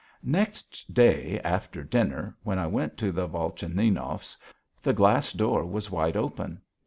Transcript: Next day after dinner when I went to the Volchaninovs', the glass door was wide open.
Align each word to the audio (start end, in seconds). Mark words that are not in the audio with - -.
Next 0.23 0.91
day 0.91 1.39
after 1.43 1.83
dinner 1.83 2.35
when 2.41 2.57
I 2.57 2.65
went 2.65 2.97
to 2.97 3.11
the 3.11 3.27
Volchaninovs', 3.27 4.35
the 4.81 4.93
glass 4.93 5.31
door 5.31 5.63
was 5.63 5.91
wide 5.91 6.17
open. 6.17 6.59